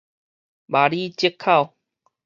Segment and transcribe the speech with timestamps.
[0.65, 1.75] 麻里折口